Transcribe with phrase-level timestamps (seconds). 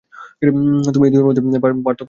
[0.87, 1.99] তুমি এই দুইয়ের মধ্যের পার্থক্য জানো না?